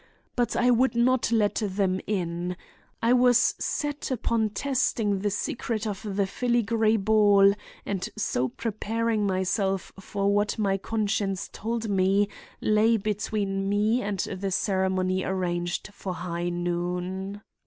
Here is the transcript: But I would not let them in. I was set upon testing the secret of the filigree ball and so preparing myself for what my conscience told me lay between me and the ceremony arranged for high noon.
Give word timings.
But 0.35 0.55
I 0.55 0.71
would 0.71 0.95
not 0.95 1.31
let 1.31 1.61
them 1.63 2.01
in. 2.07 2.57
I 3.03 3.13
was 3.13 3.53
set 3.59 4.09
upon 4.09 4.49
testing 4.49 5.19
the 5.19 5.29
secret 5.29 5.85
of 5.85 6.15
the 6.15 6.25
filigree 6.25 6.97
ball 6.97 7.53
and 7.85 8.09
so 8.17 8.47
preparing 8.49 9.27
myself 9.27 9.93
for 9.99 10.33
what 10.33 10.57
my 10.57 10.79
conscience 10.79 11.51
told 11.53 11.87
me 11.87 12.27
lay 12.61 12.97
between 12.97 13.69
me 13.69 14.01
and 14.01 14.17
the 14.21 14.49
ceremony 14.49 15.23
arranged 15.23 15.89
for 15.93 16.15
high 16.15 16.49
noon. 16.49 17.43